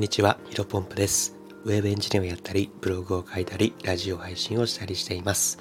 [0.00, 1.36] んにちは、ヒロポンプです。
[1.64, 5.58] ウェブエンジニアをやったり、ブログを書いたり、ラジオ配信をしたりしています。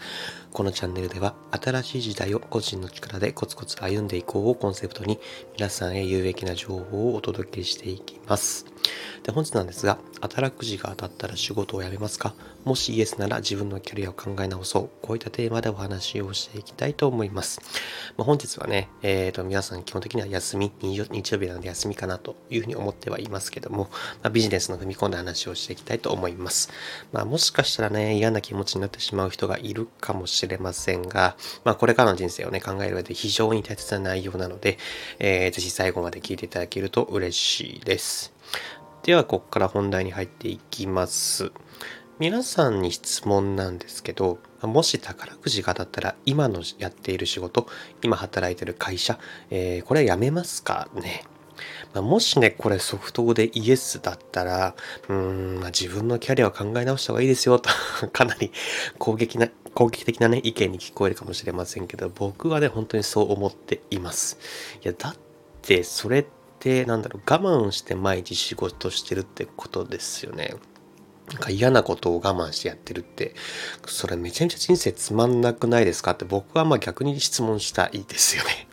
[0.51, 5.19] このチャンネルでは、新しい時代を個人の力でコツコツ歩んでいこうをコンセプトに、
[5.55, 8.65] 皆さんへ有益な情報をお届けしていきます。
[9.23, 12.33] で、本日なんですが、当たらくじが当たったら仕事を辞めますか？
[12.65, 14.89] もしイエスなら自分のキャリアを考え直そう。
[15.01, 17.61] こういったテーマでお話をしていきたいと思います。
[18.17, 20.97] まあ、本日はね、えー、と、皆さん基本的には休み、日
[21.31, 23.89] 曜日なので休みかなというふうに思ってはいますけども、
[24.23, 26.69] まあ、ビジネスの踏み込んだ話をしていきたいと思います。
[27.13, 34.77] まあ、もしかしたらね、嫌な気持ちになってしまう人がいるかもしれないしれませんが、まあ、これからの人生をね、考える上で非常に大切な内容なので、
[35.19, 38.33] えー、ぜひ最後まで聞いていただけると嬉しいです。
[39.03, 41.51] では、ここから本題に入っていきます。
[42.19, 47.67] 皆さんに質問なんですけど、もし宝くじが当たったら、今のやっている仕事、
[48.03, 49.17] 今働いてる会社、
[49.49, 50.89] えー、これは辞めますか？
[50.95, 51.23] ね
[51.93, 54.75] ま、もしね、これソフト語でイエスだったら、
[55.07, 57.69] うーん、ま、自分のキャリアを考え直した方がいいですよと、
[58.13, 58.51] かなり
[58.97, 64.37] 攻撃な、攻撃的なね、意見に聞こえるかもしれませんけど、僕はね、本当にそう思っています。
[64.83, 65.15] いや、だっ
[65.61, 66.25] て、それっ
[66.59, 70.55] て、なんだろう、我慢して毎日仕事してるってことですよね。
[71.29, 73.35] なんか嫌なことを我慢してやってるって、
[73.85, 78.67] それめちゃめちゃ人生つまんなくないですかって僕はまあ逆に質問したいですよね。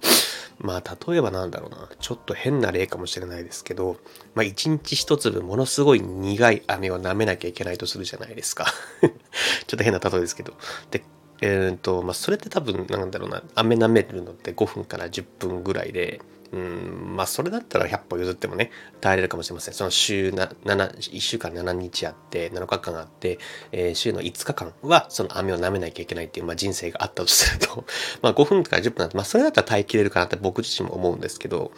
[0.59, 3.99] まあ例えばなんだろうな、ちょっと変な例かもしれないですけど、
[4.35, 8.67] まあ一日一粒ものすごい苦い飴を舐めなきゃいけないとするじゃないですか。
[9.03, 10.55] ちょっと変な例えですけど。
[10.91, 11.05] で、
[11.43, 16.21] えー、っと、まあそれって多分なんだろうな、飴舐めるのって5分から10分ぐらいで、
[16.53, 19.75] うん、まあそれだったら100歩譲ってもね、耐えれるかもしれません。
[19.75, 23.39] その週な7、1週間7日あって、7日間あって、
[23.73, 27.85] えー、週の5日間はその飴を舐めなきゃいけないっていう、まあ、人生があったとすると、
[28.23, 31.73] まあ5分から10分なんて、まあそれだったら耐えきれるかなって僕自身も思うんですけど、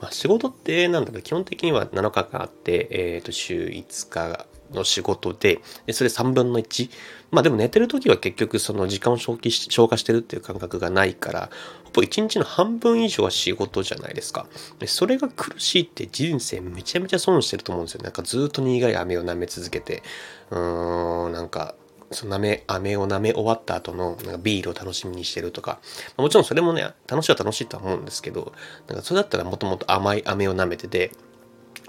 [0.00, 6.90] まあ仕事ってなんだろう、基本的には7日間あって、えっ、ー、と週5日の仕事で、でそれ3分の1。
[7.30, 11.50] まあでも寝てる時は結局その時間を消し消化してるっていう感覚がないから、
[11.84, 14.46] ほぼ1日の半分以上は仕事じゃないですか。
[14.78, 18.02] でそれが苦しいって人生めちゃめちゃ損してると思うんですよ。
[18.02, 20.02] なんかずっと苦い飴を舐め続けて、
[20.50, 21.74] うーん、なんか、
[22.10, 25.80] その舐め、飴を舐め終わった後のなんかビールを楽しみにしてるとか、
[26.16, 28.52] もちろんそれもね、楽しいは楽しいとは思うんですけど、
[28.86, 31.10] なんかそれだったらもともと甘い飴を舐めてて、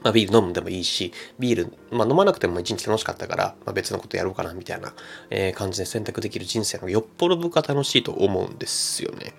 [0.05, 4.93] まあ、ビール飲むでもいいし、ビール、まあ、飲まなくても一日楽しかったから、まあ、別のことやろうかなみたいな、
[5.31, 9.33] えー、感じで選択できる人生のよっぽど僕は楽しいと思うんですよね。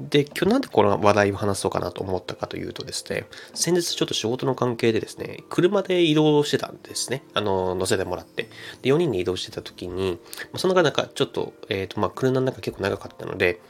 [0.00, 7.22] で、今日なんでこの話題を話そうかなと思ったかというとですね、先日ちょっと仕事の関係でですね、車で移動してたんですね。
[7.34, 8.48] あの、乗せてもらって。
[8.82, 10.18] で、4人で移動してた時に、ま
[10.54, 13.60] あ、その中なんかちょっと、えっ、ー、と、まあ、車の中結構長かったので、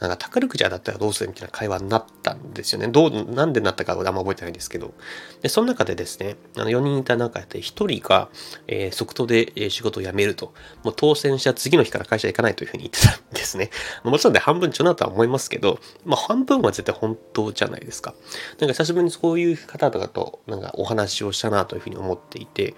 [0.00, 2.88] なんか宝くじ当たったらどうするみたいな会話になったんですよね。
[2.88, 4.94] どう、なんでなったかはあんま覚えてないんですけど。
[5.42, 8.28] で、その中でですね、あの4人いた中で1人が、
[8.66, 10.52] えー、即答で、仕事を辞めると。
[10.82, 13.70] もう当選した次の日から会社行かないというふうに言ってたんですね。
[14.02, 18.14] もちろんね、半分ちょなとは思いますけど、まあ半分は絶対本当じゃないですか。
[18.58, 22.74] なんか久しぶりにそういう方々となんかお話をしたなというふうに思っていて、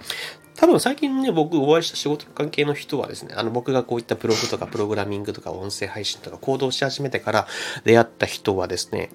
[0.57, 7.47] 多分最近ね、僕お会いした仕事関係の人はですね、あの僕がこういったブログとかプログラミングとか音声配信とか行動し始めてから
[7.85, 9.11] 出会った人はですね、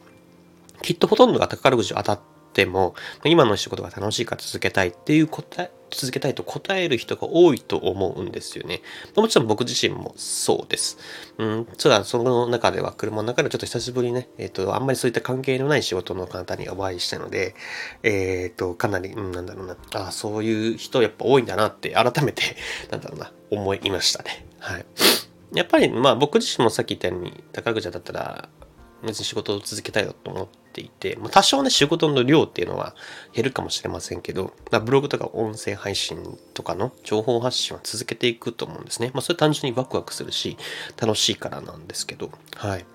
[0.84, 2.20] きっとほとんどが宝くじ当たっ
[2.54, 8.82] ても、今の仕事が楽しいか続けたいっていう答え、続けたいと答える人が多いと思うんですよね。
[9.16, 10.98] もちろん僕自身もそうです。
[11.38, 17.56] うん、ただその中では、車の中でちょっと久しぶりにね、えっ、ー、と、あんまりそういった関係のない仕事の方にお会いしたので、
[18.04, 22.44] えっ、ー、と、かなり、うん、なんだろうな、あ、そういう人やっぱ多いんだなって改めて、
[22.90, 24.46] なんだろうな、思いましたね。
[24.60, 24.86] はい。
[25.54, 28.50] やっぱり、まあ僕自身もさっき言ったように、宝くじだったら、
[29.04, 32.96] 別に仕事を続けたいよと思っていて、まあ、多少ね、仕事の量っていうのは
[33.34, 39.12] 減るかもしれませんけど、まあ、ブログとか音声配信とかの情報発信は続けていくと思うんですね。
[39.14, 40.58] まあ、それ単純にワクワクするし、
[41.00, 42.86] 楽しいからなんですけど、はい。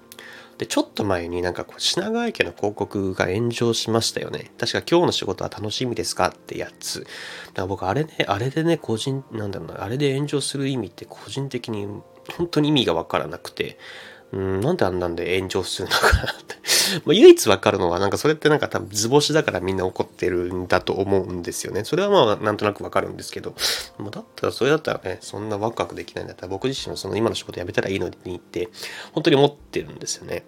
[0.59, 4.51] で、ちょっと前になんかこう品川駅の広告が炎上しましたよね。
[4.59, 7.01] 確か今日の仕事は楽しみですかってやつ。
[7.01, 7.11] だか
[7.57, 11.87] ら僕あれね、あれでね、個人、なんだろうな、あれで炎上する意味って個人的に
[12.37, 13.79] 本当に意味がわからなくて、
[14.33, 16.57] うん、なんであんなんで炎上するのかなって。
[17.05, 21.85] まあ、唯一わかるのは、なんかそれってなんか多分図星だからみんな怒ってるんだと思うんですよね。
[21.85, 23.55] それはまあなんとなくわかるんですけど、
[23.99, 28.69] まあ、だったらそれだったらね、そんなワクワクできないんだったら僕自身もその今の仕事辞めたらいいのにって、
[29.13, 30.45] 本当に思ってるんですよね。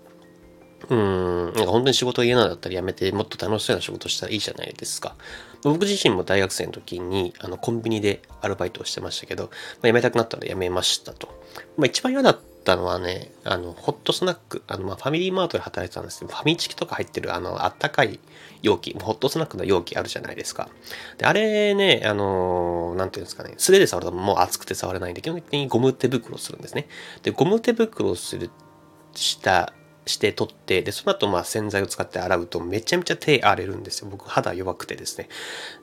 [0.88, 5.16] うん、なんか本当に仕事嫌なんだったら辞めてもっと楽しそうな仕事したらいいじゃないですか。
[5.62, 9.50] 僕自身も大学生の時にあのコンビニでアルバイトをしてましたけど、ま
[9.84, 11.28] あ、辞めたくなったら辞めましたと。
[11.76, 18.20] まあ、一番嫌だっったのはね、あの、ホットスナック、あの、まあ、ファミリーマートで働いてたんですけど、ファミチキとか入ってる、あの、あったかい
[18.62, 20.68] 容器、ホットスナックの容器あるじゃないですか。
[21.16, 26.88] で、あれね、あの、なんていうんですかね、素手で触るともう熱くて触れないんで、基本的にゴム手袋をするんですね。
[27.22, 28.50] で、ゴム手袋をする、
[29.14, 29.72] した
[30.08, 34.08] して取って、で、その後まあ洗剤を使って洗うとめちゃめちゃ手荒れるんですよ。
[34.10, 35.28] 僕肌弱くてですね。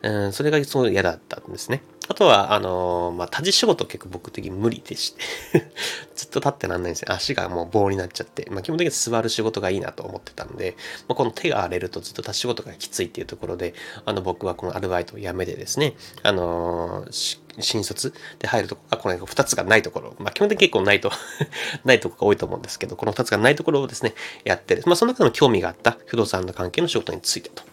[0.01, 1.83] うん、それがすごい嫌だったんですね。
[2.07, 5.15] あとは、あのー、まあ、立ち仕事結構僕的に無理でし
[5.51, 5.71] て
[6.15, 7.11] ずっと立ってなんないんですよ。
[7.11, 8.47] 足がもう棒になっちゃって。
[8.51, 10.75] まあ、基本的に座る仕事がいいなと思ってたんで、
[11.07, 13.73] まあ、この手が荒れるとずっと立ち仕事がきついっていうところで、
[14.05, 21.11] あの、僕はこのアルバイトを辞めてですね、あのー、新卒で入るとこが、この2つがないところ、まあ、基本的に結構ないと
[21.85, 24.13] ないとこが多いと思うんですけど、この2つがないところをですね、
[24.43, 27.63] やって、まあ、その中の興味があった不動産の関係の仕事についてと。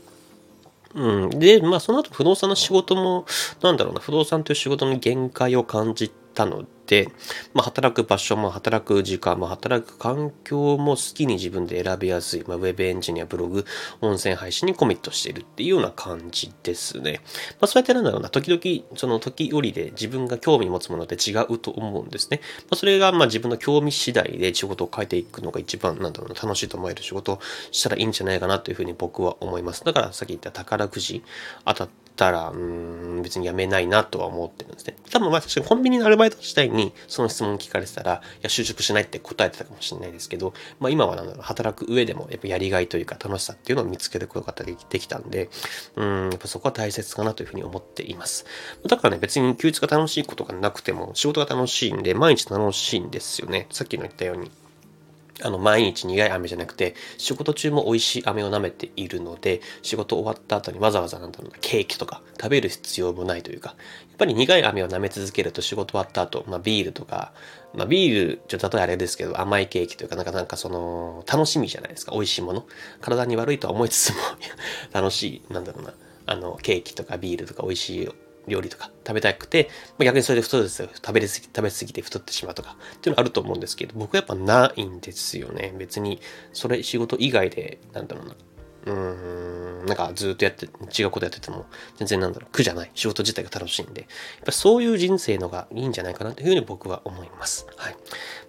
[0.94, 1.30] うん。
[1.30, 3.24] で、まあその後不動産の仕事も、
[3.62, 6.68] なんだろうな、不動産という仕事の限界を感じたので、
[7.54, 13.64] まあ、働く場所も働く時間も働く環境も好きに自分で選びやすい、まあ、ウェブエンジニア、ブログ、
[14.00, 17.20] 音声配信にコミットしているっていうような感じですね。
[17.60, 22.40] まあ、そうやってなんだろうな、時々、その時折で自分が興味持つものって違うと思うんですね。
[22.62, 27.40] まあ、それがまあ自分の興味次第で仕事を変えていくのが一番、なんだろうな、楽しいと思える仕事を
[27.70, 29.84] したらいいんじゃないかなというふうに僕は思います。
[29.84, 31.22] だからさっき言った宝くじ
[31.64, 34.96] 当たったら、うん、別に辞めないなとは思ってるんですね。
[35.10, 45.50] 多分まあ確かにコンビニのアルバイト自体にその質問聞かれてたら、いや、就職しないって答えてたかもしれないですけど、まあ今はなんだろう、働く上でもやっぱやりがいというか楽しさっていうのを見つけることができたんで、
[45.96, 48.46] うん、やっぱそこは大切かなというふうに思っています。
[48.86, 53.66] だからね、別に休日が楽しいことがなくても、仕事が楽しいんで、毎日楽しいんですよね。
[53.70, 54.50] さっきの言ったように。
[55.42, 67.32] あの、毎日苦い飴じゃなくて、仕事中も美味しい飴を舐めているので、仕事終わった後にわざわざなんだろうな、ケーキとか食べる必要もないというか、やっぱり苦い飴を舐め続けると仕事終わった後、まあビールとか、
[67.74, 72.66] まあビール、ちょっと例えあれですけど、甘いケーキというか、なんかなんかその、楽しみじゃないですか、美味しいもの。
[73.00, 74.18] 体に悪いとは思いつつも
[74.92, 75.94] 楽しい、なんだろうな、
[76.26, 78.08] あの、ケーキとかビールとか美味しい
[78.46, 79.68] 料理とか食べたくて、
[79.98, 85.74] まあ、逆にそれで太る食べれすぎ、食べ過ぎて太ってしまうとかっていうのあると思うんですけど、僕はやっぱないんですよね。
[85.78, 86.20] 別に、
[86.52, 88.34] それ仕事以外で、なんだろうな、
[88.84, 92.90] うん、なんかずっとやって、違うことやってても、全然なんだろう、苦じゃない。
[92.94, 94.10] 仕事自体が楽しいんで、やっ
[94.44, 97.66] ぱそういう人生のがいいんじゃないかなというふうに僕は思います。
[97.76, 97.96] はい。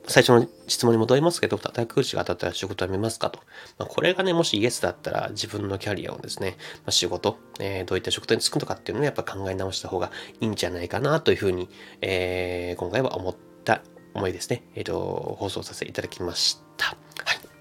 [0.08, 3.40] 最初の質問に戻りますけど、大学士が当たったら仕事を辞めますかと。
[3.78, 11.70] まあ、これがね、もしイエスだったら自分のキャリアをですね、まあ、仕事、えー、どういった仕事に就くのかっていうのをやっぱ考え直した方がいいんじゃないかなというふうに、
[12.02, 13.82] えー、今回は思った
[14.14, 14.64] 思いですね。
[14.76, 16.88] えっ、ー、と、放送させていただきました。
[16.88, 17.54] はい。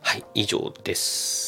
[0.00, 1.39] はい、以上です。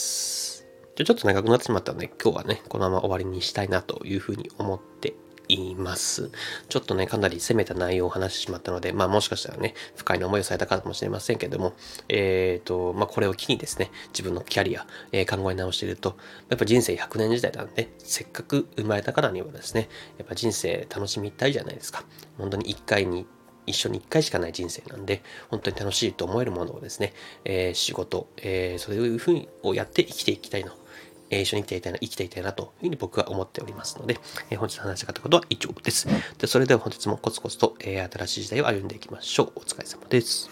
[0.94, 5.14] じゃちょっと長くなってしまったので、今日はね、このまま終わりにしたいなというふうに思って
[5.48, 6.30] います。
[6.68, 11.72] ちょっとね、かなり攻めた内容を話してしまったので、まあもしかしたらね、不快な思いをされたかもしれませんけども、
[12.10, 16.18] えっ、ー、と、まあこれを機にですね、自分のキャリア、えー、考え直していると、
[16.50, 22.04] やっぱ人生100年時代なんで、せっかく生まれたからにはですね、やっぱ人生楽しみたいじゃないですか。
[22.36, 23.26] 本当に1回に
[23.66, 30.72] 一緒に一回しかない人生なんで、本当に楽しいと思えるものをですね、えー、仕事、えー、そういうふうにをやって生きていきたいの
[31.32, 34.18] え一緒に生きていたいな、生きていたいなというふうに僕は思っておりますので、
[34.50, 36.06] え本日話したかったことは以上です。
[36.38, 39.52] でそれでは本日もコツコツと、え新しい時代を歩んでいきましょう。
[39.56, 40.50] お疲れ様です。